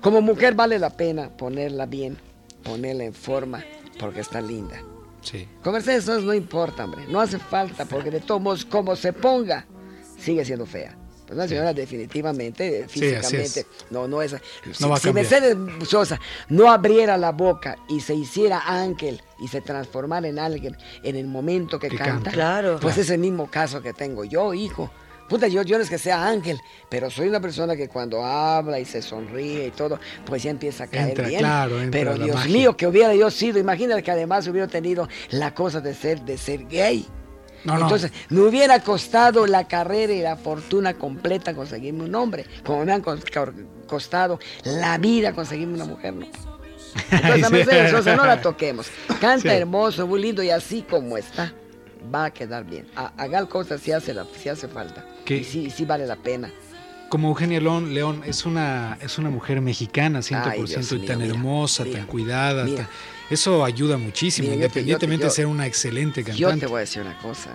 [0.00, 2.18] Como mujer vale la pena ponerla bien,
[2.62, 3.64] ponerla en forma,
[3.98, 4.80] porque está linda.
[5.22, 5.48] Sí.
[5.64, 9.12] Con Mercedes Sosa no importa, hombre, no hace falta, porque de todos modos, como se
[9.12, 9.66] ponga,
[10.18, 10.96] sigue siendo fea.
[11.32, 14.32] Una señora definitivamente, eh, Sí, físicamente, no, no es...
[14.72, 15.14] Si, No si cambiar.
[15.14, 15.56] Mercedes
[15.88, 21.16] Sosa no abriera la boca y se hiciera ángel y se transformara en alguien en
[21.16, 22.30] el momento que, Que canta, canta.
[22.32, 22.78] Claro.
[22.80, 24.90] pues es el mismo caso que tengo yo, hijo.
[25.28, 28.78] Puta, yo, yo no es que sea ángel, pero soy una persona que cuando habla
[28.78, 31.38] y se sonríe y todo, pues ya empieza a caer Entra, bien.
[31.40, 32.52] claro, entra pero la Dios magia.
[32.52, 36.36] mío, que hubiera yo sido, imagínate que además hubiera tenido la cosa de ser, de
[36.36, 37.06] ser gay.
[37.64, 37.82] No, no.
[37.82, 42.92] Entonces, me hubiera costado la carrera y la fortuna completa conseguirme un hombre, como me
[42.92, 43.02] han
[43.86, 46.26] costado la vida conseguirme una mujer, ¿no?
[47.10, 47.52] Entonces, a Sí.
[47.52, 48.86] Mercedes Sosa no la toquemos.
[49.20, 49.56] Canta Sí.
[49.56, 51.52] hermoso, muy lindo y así como está,
[52.14, 52.86] va a quedar bien.
[52.96, 55.04] A, a Gal Costa sí hace, la, sí hace falta.
[55.24, 55.38] ¿Qué?
[55.38, 56.50] Y sí, sí vale la pena.
[57.08, 61.04] Como Eugenia León, León es una, es una mujer mexicana 100% Ay, Dios y mío,
[61.06, 62.64] tan mira, hermosa, mira, tan cuidada.
[62.64, 62.76] mira.
[62.84, 62.88] tan-
[63.34, 66.40] eso ayuda muchísimo, Mira, yo te- yo te- independientemente de ser una excelente cantante.
[66.40, 67.50] Yo te voy a decir una cosa.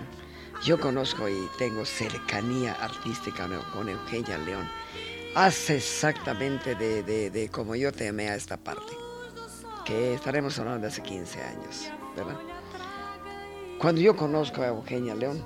[0.64, 4.68] Yo conozco y tengo cercanía artística con- con Eugenia León.
[5.34, 8.92] hace exactamente de, de, de como yo te amé a esta parte,
[9.84, 12.36] que estaremos hablando de hace 15 años, ¿verdad?
[13.78, 15.44] Cuando yo conozco a Eugenia León,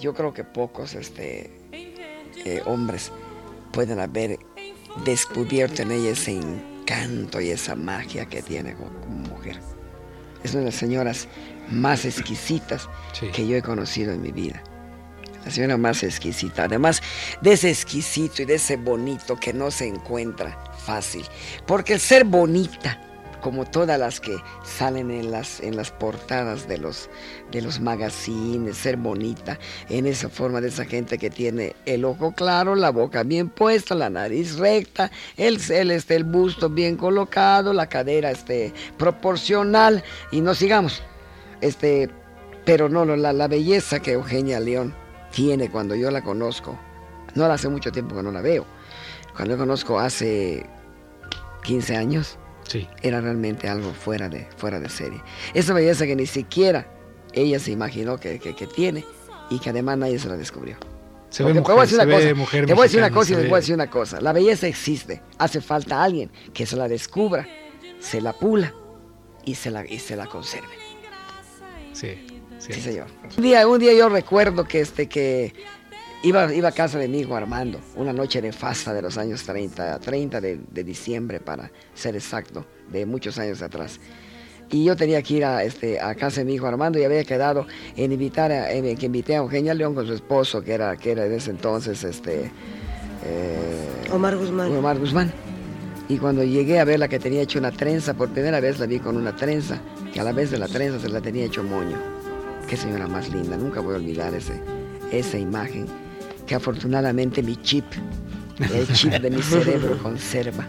[0.00, 3.12] yo creo que pocos este, eh, hombres
[3.72, 4.38] pueden haber
[5.04, 6.32] descubierto en ella ese
[6.90, 8.90] encanto y esa magia que tiene como,
[9.28, 9.60] mujer.
[10.42, 11.28] Es una de las señoras
[11.70, 13.28] más exquisitas Sí.
[13.28, 14.62] que yo he conocido en mi vida.
[15.44, 16.64] La señora más exquisita.
[16.64, 17.02] Además
[17.40, 21.24] de ese exquisito y de ese bonito que no se encuentra fácil.
[21.66, 23.00] Porque el ser bonita,
[23.40, 27.10] como todas las que salen en las, en las portadas de los,
[27.50, 32.32] de los magazines, ser bonita, en esa forma de esa gente que tiene el ojo
[32.32, 37.72] claro, la boca bien puesta, la nariz recta, el, el, este, el busto bien colocado,
[37.72, 41.02] la cadera este, proporcional, y no sigamos.
[41.60, 42.10] Este,
[42.64, 44.94] pero no, la, la belleza que Eugenia León
[45.32, 46.78] tiene cuando yo la conozco,
[47.34, 48.66] no la hace mucho tiempo que no la veo,
[49.34, 50.66] cuando la conozco hace
[51.62, 52.38] 15 años,
[52.70, 52.86] Sí.
[53.02, 55.20] era realmente algo fuera de, fuera de serie.
[55.54, 56.86] Esa belleza que ni siquiera
[57.32, 59.04] ella se imaginó que, que- que tiene
[59.50, 60.76] y que además nadie se la descubrió.
[61.30, 62.98] Se ve Porque te voy a mujer, decir una cosa, mujer te voy a decir
[63.00, 64.20] una cosa y les voy a decir una cosa.
[64.20, 65.20] La belleza existe.
[65.38, 67.46] Hace falta alguien que se la descubra,
[68.00, 68.72] se la pula
[69.44, 70.68] y se la, y se la conserve.
[71.92, 72.08] Sí,
[72.58, 72.72] sí.
[72.72, 73.06] Sí, señor.
[73.36, 75.52] Un día, un día yo recuerdo que, este, que
[76.22, 79.98] iba, iba a casa de mi hijo Armando, una noche nefasta de los años 30,
[79.98, 84.00] 30 de, de diciembre para ser exacto, de muchos años atrás.
[84.72, 87.24] Y yo tenía que ir a, este, a casa de mi hijo Armando y había
[87.24, 90.96] quedado en invitar a, en que invité a Eugenia León con su esposo, que era,
[90.96, 92.52] que era en ese entonces este,
[93.24, 94.76] eh, Omar Guzmán.
[94.76, 95.32] Omar Guzmán.
[96.08, 99.00] Y cuando llegué a verla que tenía hecho una trenza, por primera vez la vi
[99.00, 99.80] con una trenza,
[100.12, 101.96] que a la vez de la trenza se la tenía hecho moño.
[102.68, 104.60] Qué señora más linda, nunca voy a olvidar ese,
[105.10, 105.86] esa imagen
[106.50, 107.84] que afortunadamente mi chip,
[108.58, 110.66] el chip de mi cerebro conserva.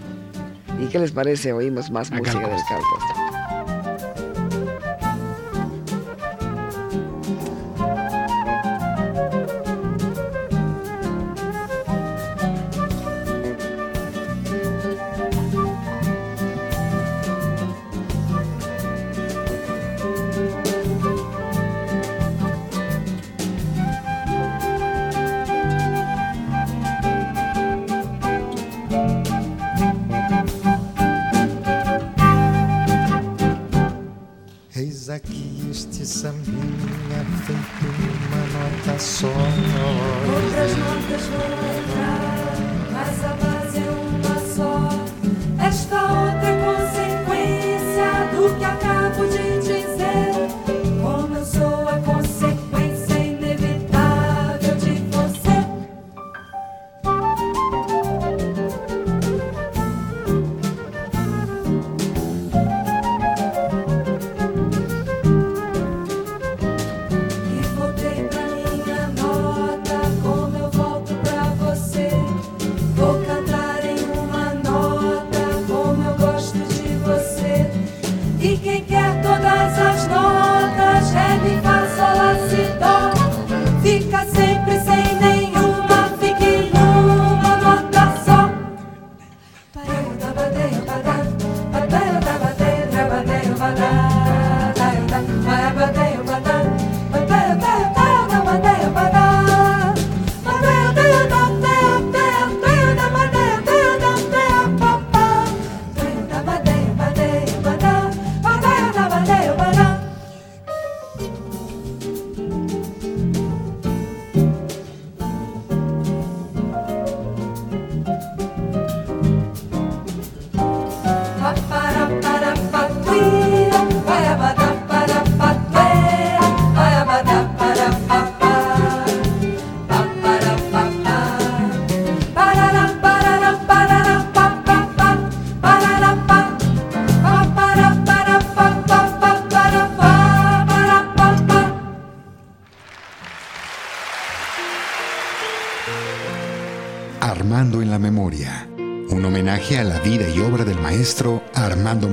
[0.80, 1.54] ¿Y qué les parece?
[1.54, 3.11] Oímos más música del Costa.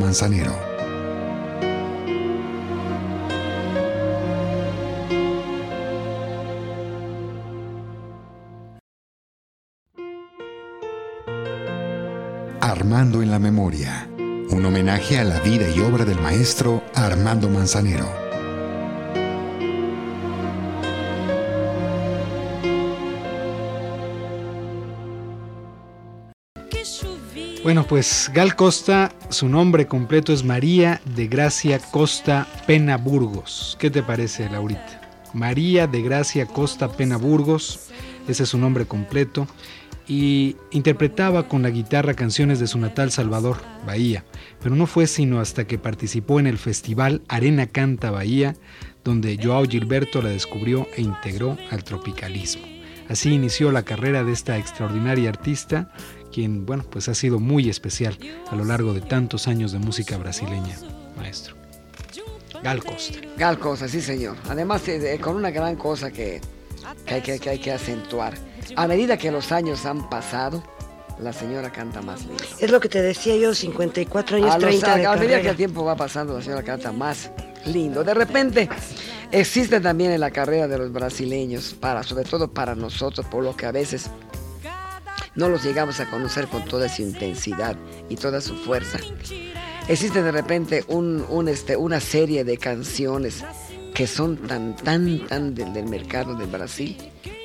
[0.08, 0.56] Manzanero.
[12.62, 14.08] Armando en la Memoria.
[14.50, 18.28] Un homenaje a la vida y obra del maestro Armando Manzanero.
[27.62, 33.76] Bueno, pues Gal Costa, su nombre completo es María de Gracia Costa Pena Burgos.
[33.78, 35.00] ¿Qué te parece, Laurita?
[35.34, 37.90] María de Gracia Costa Pena Burgos,
[38.26, 39.46] ese es su nombre completo,
[40.06, 44.24] y interpretaba con la guitarra canciones de su natal Salvador, Bahía,
[44.62, 48.56] pero no fue sino hasta que participó en el festival Arena Canta Bahía,
[49.04, 52.66] donde Joao Gilberto la descubrió e integró al tropicalismo.
[53.08, 55.92] Así inició la carrera de esta extraordinaria artista,
[56.38, 58.16] quien, bueno, pues ha sido muy especial
[58.48, 60.78] a lo largo de tantos años de música brasileña,
[61.16, 61.56] maestro.
[62.62, 63.18] Gal Costa.
[63.36, 64.36] Gal Costa, sí señor.
[64.48, 66.40] Además, eh, eh, con una gran cosa que,
[67.04, 68.34] que hay que, que hay que acentuar.
[68.76, 70.62] A medida que los años han pasado,
[71.18, 72.44] la señora canta más lindo.
[72.60, 75.48] Es lo que te decía yo, 54 años, A, los- 30 de a medida que
[75.48, 77.32] el tiempo va pasando, la señora canta más
[77.66, 78.04] lindo.
[78.04, 78.68] De repente,
[79.32, 83.56] existe también en la carrera de los brasileños, para, sobre todo para nosotros, por lo
[83.56, 84.08] que a veces
[85.34, 87.76] no los llegamos a conocer con toda su intensidad
[88.08, 88.98] y toda su fuerza.
[89.88, 93.44] Existe de repente un, un, este, una serie de canciones
[93.94, 96.96] que son tan, tan, tan del, del mercado de Brasil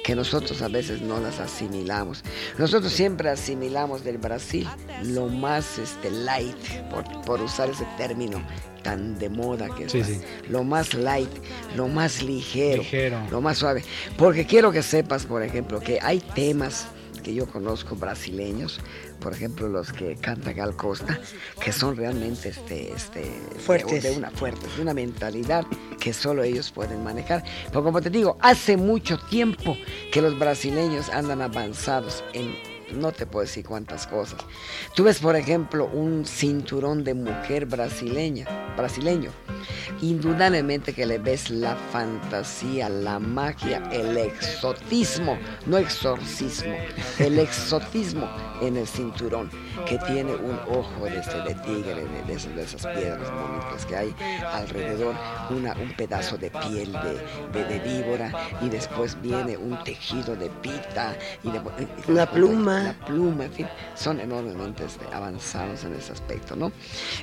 [0.03, 2.23] que nosotros a veces no las asimilamos.
[2.57, 4.67] Nosotros siempre asimilamos del Brasil
[5.03, 6.57] lo más este, light,
[6.91, 8.43] por, por usar ese término
[8.83, 10.13] tan de moda que Sí, está.
[10.13, 10.21] sí.
[10.49, 11.29] Lo más light,
[11.77, 13.17] lo más ligero, Ligero.
[13.31, 13.81] lo más suave.
[14.17, 16.87] Porque quiero que sepas, por ejemplo, que hay temas
[17.23, 18.79] que yo conozco brasileños,
[19.19, 21.19] por ejemplo los que canta Gal Costa,
[21.63, 23.23] que son realmente este, este,
[23.59, 24.03] Fuertes.
[24.03, 25.65] De, de una fuertes, de una mentalidad
[25.99, 27.43] que solo ellos pueden manejar.
[27.67, 29.77] Pero como te digo, hace mucho tiempo
[30.11, 34.39] que los brasileños andan avanzados en no te puedo decir cuántas cosas.
[34.95, 38.45] Tú ves, por ejemplo, un cinturón de mujer brasileña,
[38.77, 39.31] brasileño.
[40.01, 46.73] Indudablemente que le ves la fantasía, la magia, el exotismo, no exorcismo,
[47.19, 48.27] el exotismo
[48.61, 49.49] en el cinturón,
[49.87, 54.15] que tiene un ojo de, este, de tigre, de, de esas, piedras bonitas que hay
[54.53, 55.15] alrededor,
[55.49, 58.31] una, un pedazo de piel de, de- víbora,
[58.61, 62.82] y después viene un tejido de pita, y La pluma.
[62.83, 66.71] La pluma, en fin, son enormemente este, avanzados en ese aspecto, ¿no?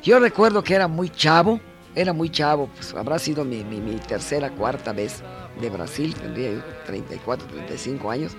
[0.03, 1.61] Yo recuerdo que era muy chavo,
[1.95, 5.23] era muy chavo, pues habrá sido mi, mi- mi tercera, cuarta vez
[5.61, 8.33] de Brasil, tendría yo 34, 35 años,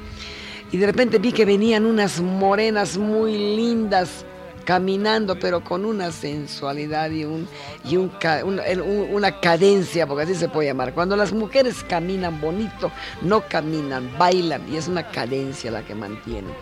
[0.72, 4.26] y de repente vi que venían unas morenas muy lindas
[4.64, 7.48] caminando, pero con una sensualidad y, un,
[7.84, 8.12] y un
[8.46, 10.94] un- una cadencia, porque así se puede llamar.
[10.94, 12.92] Cuando las mujeres caminan bonito,
[13.22, 16.54] no caminan, bailan, y es una cadencia la que mantienen.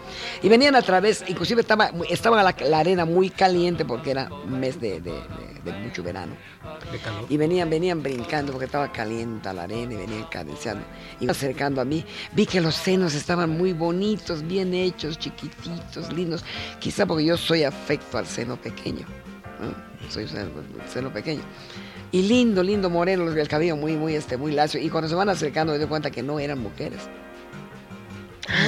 [0.42, 4.80] Y venían a través, inclusive estaba, estaba la, la arena muy caliente porque era mes
[5.02, 5.02] de-
[5.64, 6.34] de mucho verano.
[7.30, 10.86] Y venían, venían brincando porque estaba caliente la arena y venían cadenciando.
[11.20, 16.44] Y acercando a mí, vi que los senos estaban muy bonitos, bien hechos, chiquititos, lindos.
[16.80, 19.06] Quizá porque yo soy afecto al seno pequeño.
[19.60, 20.10] ¿no?
[20.10, 20.50] Soy seno,
[20.92, 21.42] seno pequeño.
[22.12, 24.82] Y lindo, lindo moreno, el cabello muy, muy, este, muy lacio.
[24.82, 27.02] Y cuando se van acercando me doy cuenta que no eran mujeres.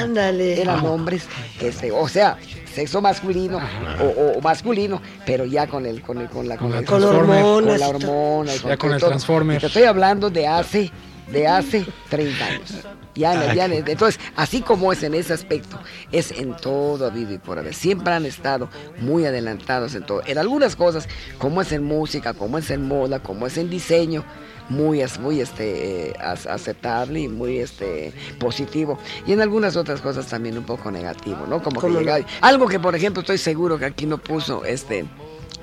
[0.02, 0.62] Ándale.
[0.62, 1.26] Eran hombres,
[1.60, 2.38] este, o sea,
[2.74, 3.60] sexo masculino
[4.02, 6.86] o, o- o masculino, pero ya con el, con el, con la, Con la el-
[6.86, 7.42] Con Transformer.
[7.42, 7.80] con hormonas.
[7.80, 9.10] la hormona con Ya con el todo.
[9.10, 9.58] Transformer.
[9.58, 10.92] Y te estoy hablando de hace,
[11.32, 12.74] de hace 30 años.
[13.14, 15.78] Ya, Ah, ya, qué- entonces, así como es en ese aspecto,
[16.14, 17.74] es en todo habido y por haber.
[17.74, 18.70] Siempre han estado
[19.02, 20.22] muy adelantados en todo.
[20.26, 24.24] En algunas cosas, como es en música, como es en moda, como es en diseño,
[24.70, 28.97] muy, as- muy este, as- aceptable y muy este, positivo.
[29.26, 31.62] Y en algunas otras cosas también un poco negativo, ¿no?
[31.62, 35.05] Como que Algo que, por ejemplo, estoy seguro que aquí no puso este.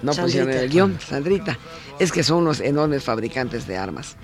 [0.03, 1.59] No pusieron en el guion, Sandrita,
[1.99, 4.16] es que son unos enormes fabricantes de armas.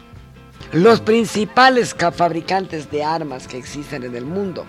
[0.73, 4.65] Los principales ca- fabricantes de armas que existen en el mundo.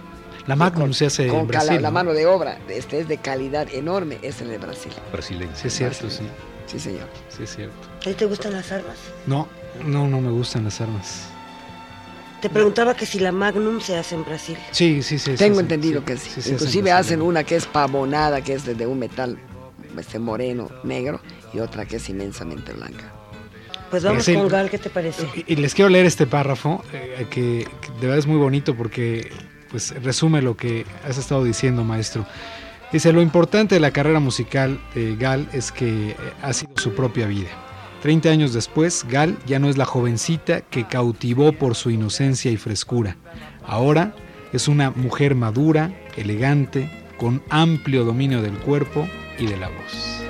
[0.47, 1.81] La Magnum se hace Con en cala- Brasil.
[1.81, 1.93] la ¿no?
[1.93, 4.91] mano de obra, este es de calidad enorme, es en el Brasil.
[5.11, 5.51] brasileño.
[5.55, 6.23] Sí, es cierto, sí.
[6.67, 7.07] Sí, señor.
[7.29, 7.75] Sí, es cierto.
[7.97, 8.97] ¿A ti te gustan las armas?
[9.27, 9.47] No,
[9.83, 11.27] no, no me gustan las armas.
[12.41, 14.57] Te preguntaba que si la Magnum se hace en Brasil.
[14.71, 15.33] Sí, sí, sí.
[15.35, 16.29] Tengo sí, entendido sí, que sí.
[16.29, 19.37] sí, sí, Inclusive en hacen una que es pavonada, que es de, de un metal
[19.97, 21.21] este moreno, negro,
[21.53, 23.13] y otra que es inmensamente blanca.
[23.89, 25.27] Pues vamos con Gal, ¿qué te parece?
[25.47, 28.75] Y, y les quiero leer este párrafo, eh, que, que de verdad es muy bonito
[28.75, 29.31] porque
[29.69, 32.25] pues, resume lo que has estado diciendo, maestro.
[32.91, 36.93] Dice, lo importante de la carrera musical de Gal es que eh, ha sido su
[36.93, 37.49] propia vida.
[38.05, 42.55] Treinta años después, Gal ya no es la jovencita que cautivó por su inocencia y
[42.55, 43.17] frescura.
[43.63, 44.13] Ahora
[44.53, 46.87] es una mujer madura, elegante,
[47.17, 50.21] con amplio dominio del cuerpo y de la voz.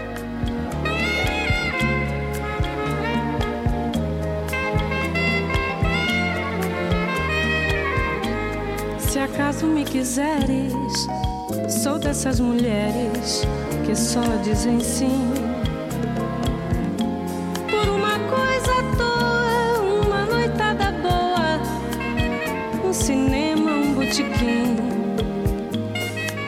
[8.99, 10.71] Se acaso me quiseres,
[11.67, 13.45] sou dessas mulheres
[13.85, 15.44] que só dizem sim.
[22.95, 24.77] Cinema, um botequim.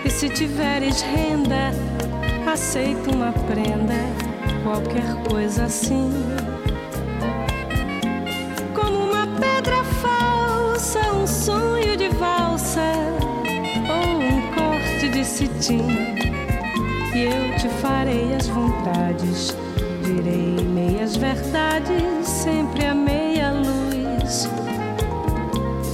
[0.05, 1.71] E se tiveres renda,
[2.49, 3.95] aceito uma prenda,
[4.63, 6.09] qualquer coisa assim.
[8.73, 12.93] Como uma pedra falsa, um sonho de valsa
[13.89, 15.85] ou um corte de cetim.
[17.13, 19.55] E eu te farei as vontades,
[20.01, 24.56] direi meias verdades, sempre a meia luz.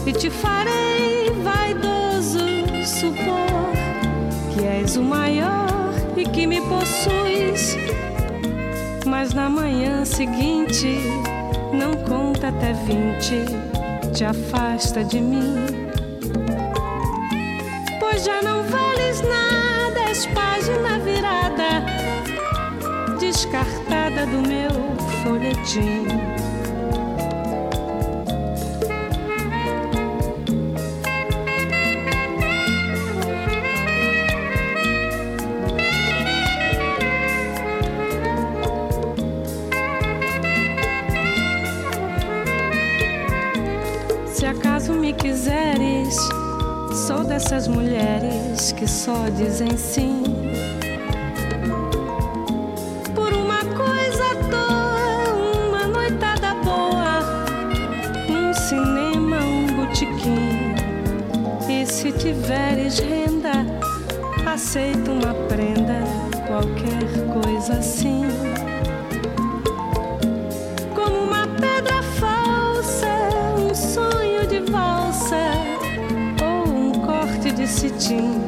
[0.06, 2.40] E te farei vaidoso
[2.86, 3.72] supor
[4.54, 7.78] que és o maior e que me possuis.
[9.06, 11.00] Mas na manhã seguinte,
[11.72, 13.46] não conta até vinte,
[14.14, 15.56] te afasta de mim.
[18.00, 21.86] Pois já não vales nada, és página virada,
[23.20, 24.72] descartada do meu
[25.24, 26.33] folhetim.
[49.04, 50.24] Só dizem sim.
[53.14, 57.20] Por uma coisa à toa, uma noitada boa,
[58.30, 60.74] um cinema, um botequim.
[61.70, 63.66] E se tiveres renda,
[64.46, 66.00] aceito uma prenda,
[66.48, 68.24] qualquer coisa assim.
[70.96, 73.10] Como uma pedra falsa,
[73.60, 75.52] um sonho de valsa
[76.42, 78.43] ou um corte de cetim.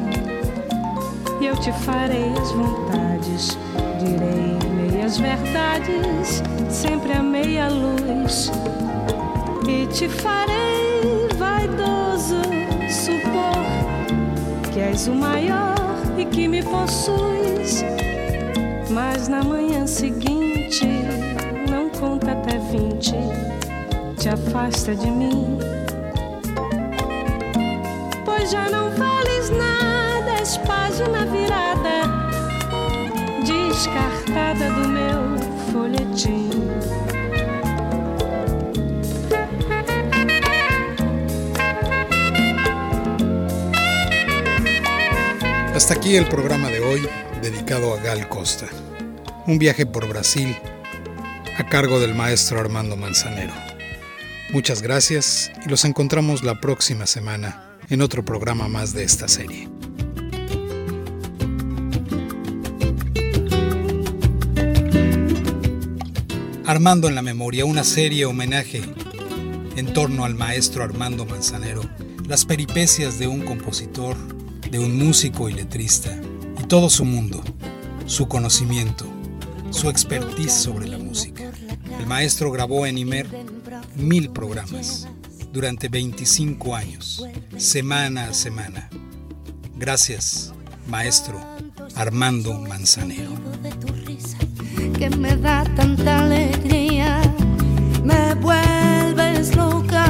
[1.46, 3.56] Eu te farei as vontades,
[4.00, 8.50] direi meias verdades, sempre a meia luz.
[9.68, 12.42] E te farei vaidoso
[12.90, 15.76] supor que és o maior
[16.18, 17.84] e que me possuis.
[18.90, 20.84] Mas na manhã seguinte,
[21.70, 23.14] não conta até vinte,
[24.18, 25.75] te afasta de mim.
[45.86, 47.06] Hasta aquí el programa de hoy
[47.42, 48.66] dedicado a Gal Costa.
[49.46, 50.56] Un viaje por Brasil
[51.58, 53.52] a cargo del maestro Armando Manzanero.
[54.50, 59.68] Muchas gracias y los encontramos la próxima semana en otro programa más de esta serie.
[66.76, 68.82] Armando en la memoria, una serie homenaje
[69.76, 71.80] en torno al maestro Armando Manzanero,
[72.28, 74.14] las peripecias de un compositor,
[74.70, 76.14] de un músico y letrista,
[76.62, 77.42] y todo su mundo,
[78.04, 79.06] su conocimiento,
[79.70, 81.50] su expertise sobre la música.
[81.98, 83.26] El maestro grabó en Imer
[83.96, 85.08] mil programas
[85.54, 87.24] durante 25 años,
[87.56, 88.90] semana a semana.
[89.78, 90.52] Gracias,
[90.86, 91.40] maestro
[91.94, 93.32] Armando Manzanero.
[94.98, 97.20] Que me da tanta alegría,
[98.02, 100.06] me vuelves loca.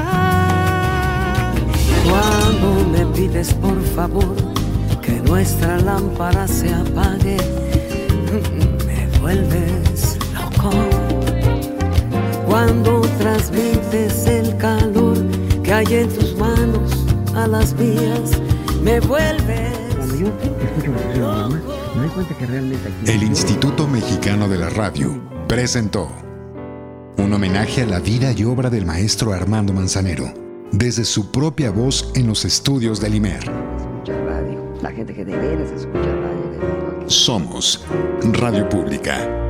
[2.08, 4.36] Cuando me pides por favor
[5.02, 7.36] que nuestra lámpara se apague,
[8.86, 10.70] me vuelves loco.
[12.46, 15.18] Cuando transmites el calor
[15.64, 16.92] que hay en tus manos
[17.34, 18.30] a las mías,
[18.82, 19.74] me vuelves.
[21.18, 23.10] Cuando me doy cuenta que realmente aquí.
[23.10, 26.08] El Instituto Mexicano de la Radio presentó
[27.16, 30.32] un homenaje a la vida y obra del maestro Armando Manzanero,
[30.72, 33.44] desde su propia voz en los estudios del IMER.
[33.46, 34.74] Radio.
[34.82, 37.08] La gente que de veras escucha radio.
[37.08, 37.84] Somos
[38.32, 39.45] Radio Pública